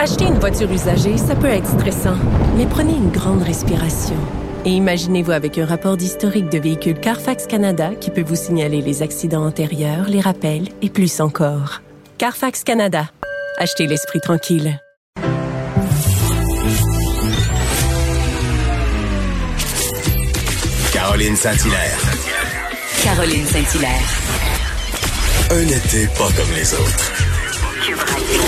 Acheter 0.00 0.26
une 0.26 0.38
voiture 0.38 0.70
usagée, 0.70 1.16
ça 1.16 1.34
peut 1.34 1.48
être 1.48 1.66
stressant, 1.66 2.14
mais 2.56 2.66
prenez 2.66 2.92
une 2.92 3.10
grande 3.10 3.42
respiration. 3.42 4.14
Et 4.64 4.70
imaginez-vous 4.70 5.32
avec 5.32 5.58
un 5.58 5.66
rapport 5.66 5.96
d'historique 5.96 6.48
de 6.50 6.58
véhicule 6.58 7.00
Carfax 7.00 7.48
Canada 7.48 7.90
qui 8.00 8.12
peut 8.12 8.22
vous 8.22 8.36
signaler 8.36 8.80
les 8.80 9.02
accidents 9.02 9.44
antérieurs, 9.44 10.08
les 10.08 10.20
rappels 10.20 10.68
et 10.82 10.88
plus 10.88 11.20
encore. 11.20 11.82
Carfax 12.16 12.62
Canada. 12.62 13.10
Achetez 13.56 13.88
l'esprit 13.88 14.20
tranquille. 14.20 14.80
Caroline 20.92 21.34
Saint-Hilaire. 21.34 21.98
Caroline 23.02 23.46
Saint-Hilaire. 23.46 24.20
Un 25.50 25.66
été 25.66 26.06
pas 26.16 26.28
comme 26.36 26.54
les 26.54 26.72
autres. 26.74 27.12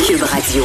Cube 0.07 0.23
Radio. 0.23 0.65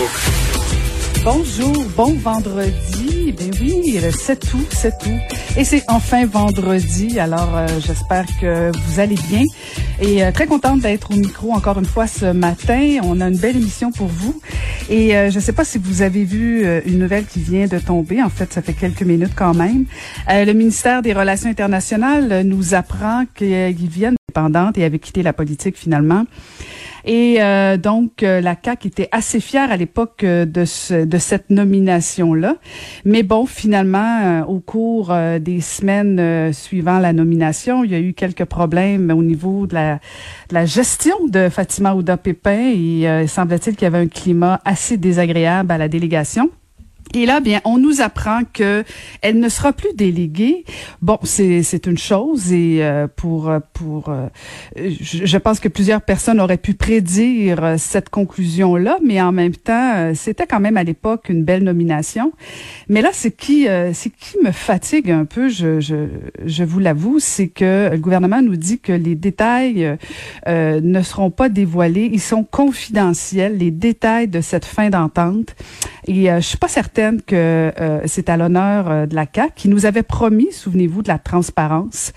Bonjour, 1.26 1.73
bon 1.98 2.14
vendredi. 2.14 3.32
Ben 3.32 3.50
oui, 3.60 4.00
7 4.00 4.54
août, 4.54 4.68
7 4.71 4.93
août. 5.07 5.38
Et 5.57 5.64
c'est 5.64 5.82
enfin 5.88 6.28
vendredi, 6.28 7.20
alors 7.20 7.57
euh, 7.57 7.68
j'espère 7.79 8.28
que 8.39 8.71
vous 8.71 9.00
allez 9.00 9.15
bien. 9.28 9.42
Et 10.00 10.24
euh, 10.24 10.32
très 10.32 10.46
contente 10.46 10.82
d'être 10.82 11.10
au 11.10 11.15
micro 11.15 11.51
encore 11.51 11.79
une 11.79 11.86
fois 11.86 12.06
ce 12.06 12.25
matin. 12.25 13.00
On 13.04 13.21
a 13.21 13.29
une 13.29 13.38
belle 13.38 13.56
émission 13.56 13.92
pour 13.92 14.06
vous. 14.06 14.39
Et 14.88 15.18
euh, 15.18 15.32
je 15.32 15.38
ne 15.38 15.42
sais 15.42 15.54
pas 15.54 15.65
si 15.65 15.79
vous 15.79 16.04
avez 16.04 16.25
vu 16.25 16.64
une 16.86 17.00
nouvelle 17.00 17.26
qui 17.26 17.39
vient 17.39 17.65
de 17.65 17.79
tomber. 17.79 18.21
En 18.21 18.29
fait, 18.29 18.54
ça 18.54 18.62
fait 18.62 18.73
quelques 18.73 19.01
minutes 19.01 19.34
quand 19.36 19.56
même. 19.56 19.86
le 20.29 20.54
ministère 20.54 21.01
des 21.01 21.14
Relations 21.14 21.50
internationales 21.50 22.43
nous 22.46 22.76
apprend 22.76 23.23
qu'ils 23.36 23.89
viennent 23.89 24.15
et 24.75 24.84
avait 24.84 25.00
quitté 25.00 25.24
la 25.24 25.34
politique 25.34 25.78
finalement. 25.78 26.25
Et 27.06 27.38
euh, 27.39 27.78
donc, 27.78 28.24
euh, 28.24 28.42
la 28.42 28.56
CAQ 28.62 28.88
était 28.88 29.10
assez 29.12 29.39
fière 29.39 29.71
à 29.71 29.78
l'époque 29.78 30.24
euh, 30.24 30.46
de, 30.46 30.66
cette 30.66 31.50
nomination-là. 31.52 32.56
Mais 33.06 33.22
bon, 33.22 33.45
finalement, 33.45 34.44
au 34.48 34.59
cours 34.59 35.16
des 35.40 35.62
semaines 35.62 36.52
suivant 36.52 37.00
la 37.00 37.14
nomination, 37.14 37.84
il 37.84 37.92
y 37.92 37.96
a 37.96 38.00
eu 38.00 38.14
quelques 38.14 38.46
problèmes 38.46 39.12
au 39.12 39.24
niveau 39.24 39.68
de 39.68 39.76
la, 39.76 40.66
gestion 40.66 41.16
de 41.28 41.50
Fatima 41.50 41.94
Ouda 41.94 42.18
Pépin. 42.18 42.72
Et 42.74 43.22
il 43.24 43.30
semble-t-il 43.30 43.76
qu'il 43.76 43.86
y 43.86 43.88
avait 43.88 44.00
un 44.00 44.08
climat 44.08 44.59
assez 44.66 44.98
désagréable 44.98 45.72
à 45.72 45.78
la 45.78 45.88
délégation. 45.88 46.50
Et 47.16 47.26
là, 47.26 47.40
bien, 47.40 47.62
on 47.64 47.78
nous 47.78 48.02
apprend 48.02 48.42
que 48.52 48.84
elle 49.22 49.40
ne 49.40 49.48
sera 49.48 49.72
plus 49.72 49.94
déléguée. 49.96 50.66
Bon, 51.02 51.18
c'est 51.24 51.88
une 51.88 51.98
chose 51.98 52.52
et 52.52 52.80
euh, 52.82 53.08
pour 53.08 53.50
pour 53.72 54.10
euh, 54.10 54.28
je, 54.76 55.38
pense 55.38 55.62
que 55.62 55.70
plusieurs 55.70 56.02
personnes 56.02 56.42
auraient 56.42 56.58
pu 56.58 56.74
prédire 56.74 57.64
euh, 57.64 57.76
cette 57.78 58.10
conclusion 58.10 58.76
là, 58.76 58.98
mais 59.02 59.22
en 59.22 59.32
même 59.32 59.56
temps, 59.56 60.14
c'était 60.14 60.46
quand 60.46 60.60
même 60.60 60.76
à 60.76 60.84
l'époque 60.84 61.30
une 61.30 61.46
belle 61.46 61.64
nomination. 61.64 62.34
Mais 62.90 63.02
là, 63.02 63.12
c'est 63.14 63.32
qui 63.32 63.66
c'est 63.94 64.10
qui 64.10 64.38
me 64.44 64.52
fatigue 64.52 65.10
un 65.10 65.24
peu, 65.24 65.48
je 65.48 65.80
je 65.80 66.08
je 66.46 66.64
vous 66.66 66.80
l'avoue, 66.80 67.20
c'est 67.20 67.48
que 67.48 67.92
le 67.94 67.98
gouvernement 67.98 68.42
nous 68.42 68.58
dit 68.58 68.80
que 68.80 68.92
les 68.92 69.16
détails 69.16 69.98
ne 70.48 71.02
seront 71.02 71.32
pas 71.32 71.48
dévoilés, 71.48 72.10
ils 72.12 72.20
sont 72.20 72.44
confidentiels, 72.44 73.58
les 73.58 73.72
détails 73.72 74.28
de 74.28 74.42
cette 74.42 74.66
fin 74.66 74.90
d'entente. 74.90 75.56
Et 76.08 76.25
je 76.25 76.39
suis 76.39 76.58
pas 76.58 76.67
certaine 76.67 77.22
que 77.22 77.36
euh, 77.36 78.02
c'est 78.06 78.30
à 78.30 78.38
l'honneur 78.38 78.89
euh, 78.89 79.06
de 79.06 79.16
la 79.16 79.25
CAC 79.25 79.56
qui 79.56 79.70
nous 79.70 79.86
avait 79.86 80.03
promis, 80.03 80.52
souvenez-vous, 80.52 81.02
de 81.02 81.08
la 81.08 81.17
transparence. 81.17 82.14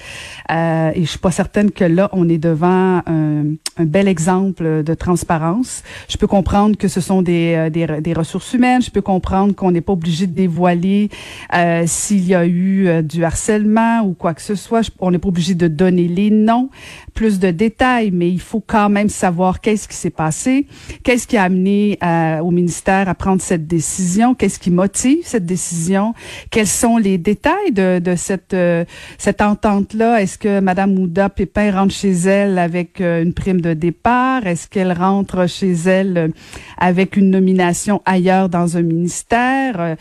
Euh, 0.50 0.90
et 0.94 1.02
je 1.02 1.10
suis 1.10 1.18
pas 1.18 1.30
certaine 1.30 1.70
que 1.70 1.84
là, 1.84 2.10
on 2.12 2.28
est 2.28 2.38
devant 2.38 3.02
un, 3.06 3.44
bel 3.78 4.08
exemple 4.08 4.82
de 4.82 4.94
transparence. 4.94 5.82
Je 6.08 6.16
peux 6.16 6.26
comprendre 6.26 6.76
que 6.76 6.88
ce 6.88 7.00
sont 7.00 7.22
des, 7.22 7.68
des, 7.70 7.86
des 8.00 8.12
ressources 8.12 8.52
humaines. 8.52 8.82
Je 8.82 8.90
peux 8.90 9.02
comprendre 9.02 9.54
qu'on 9.54 9.70
n'est 9.70 9.80
pas 9.80 9.92
obligé 9.92 10.26
de 10.26 10.34
dévoiler 10.34 11.10
s'il 11.86 12.26
y 12.26 12.34
a 12.34 12.44
eu 12.44 13.02
du 13.04 13.24
harcèlement 13.24 14.00
ou 14.00 14.14
quoi 14.14 14.34
que 14.34 14.42
ce 14.42 14.56
soit. 14.56 14.82
On 14.98 15.12
n'est 15.12 15.18
pas 15.18 15.28
obligé 15.28 15.54
de 15.54 15.68
donner 15.68 16.08
les 16.08 16.30
noms, 16.30 16.70
plus 17.14 17.38
de 17.38 17.52
détails, 17.52 18.10
mais 18.10 18.28
il 18.28 18.40
faut 18.40 18.62
quand 18.66 18.88
même 18.88 19.08
savoir 19.08 19.60
qu'est-ce 19.60 19.86
qui 19.86 19.96
s'est 19.96 20.10
passé, 20.10 20.66
qu'est-ce 21.04 21.28
qui 21.28 21.36
a 21.36 21.44
amené 21.44 21.98
au 22.42 22.50
ministère 22.50 23.08
à 23.08 23.14
prendre 23.14 23.40
cette 23.40 23.68
décision, 23.68 23.77
qu'est-ce 24.38 24.58
qui 24.58 24.70
motive 24.70 25.20
cette 25.24 25.46
décision? 25.46 26.14
Quels 26.50 26.66
sont 26.66 26.96
les 26.96 27.18
détails 27.18 27.72
de, 27.72 27.98
de 27.98 28.16
cette, 28.16 28.54
euh, 28.54 28.84
cette 29.18 29.40
entente-là? 29.40 30.22
Est-ce 30.22 30.38
que 30.38 30.60
Mme 30.60 30.98
Ouda 30.98 31.28
Pépin 31.28 31.72
rentre 31.72 31.94
chez 31.94 32.12
elle 32.12 32.58
avec 32.58 33.00
euh, 33.00 33.22
une 33.22 33.32
prime 33.32 33.60
de 33.60 33.74
départ? 33.74 34.46
Est-ce 34.46 34.68
qu'elle 34.68 34.92
rentre 34.92 35.48
chez 35.48 35.72
elle 35.72 36.18
euh, 36.18 36.28
avec 36.78 37.16
une 37.16 37.30
nomination 37.30 38.02
ailleurs 38.04 38.48
dans 38.48 38.76
un 38.76 38.82
ministère? 38.82 39.96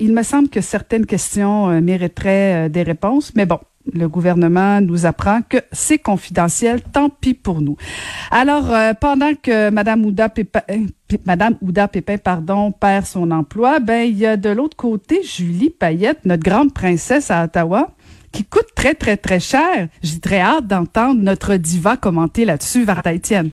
il 0.00 0.12
me 0.12 0.22
semble 0.22 0.48
que 0.48 0.60
certaines 0.60 1.06
questions 1.06 1.80
mériteraient 1.80 2.68
des 2.68 2.82
réponses, 2.82 3.32
mais 3.34 3.46
bon, 3.46 3.58
le 3.92 4.08
gouvernement 4.08 4.80
nous 4.80 5.06
apprend 5.06 5.40
que 5.48 5.58
c'est 5.72 5.98
confidentiel, 5.98 6.82
tant 6.82 7.08
pis 7.08 7.34
pour 7.34 7.60
nous. 7.60 7.76
Alors, 8.30 8.72
euh, 8.72 8.92
pendant 8.98 9.34
que 9.34 9.70
Madame 9.70 10.04
Ouda 10.04 10.28
Pépin, 10.28 10.62
euh, 10.70 10.86
Madame 11.24 11.56
Ouda 11.62 11.88
Pépin, 11.88 12.18
pardon, 12.18 12.72
perd 12.72 13.06
son 13.06 13.30
emploi, 13.30 13.80
ben 13.80 14.08
il 14.08 14.18
y 14.18 14.26
a 14.26 14.36
de 14.36 14.50
l'autre 14.50 14.76
côté 14.76 15.22
Julie 15.22 15.70
Payette, 15.70 16.24
notre 16.24 16.42
grande 16.42 16.72
princesse 16.74 17.30
à 17.30 17.44
Ottawa, 17.44 17.90
qui 18.32 18.44
coûte 18.44 18.68
très 18.74 18.94
très 18.94 19.16
très 19.16 19.40
cher. 19.40 19.88
J'ai 20.02 20.20
très 20.20 20.40
hâte 20.40 20.66
d'entendre 20.66 21.20
notre 21.20 21.54
diva 21.56 21.96
commenter 21.96 22.44
là-dessus, 22.44 22.84
Varda 22.84 23.12
Étienne. 23.12 23.46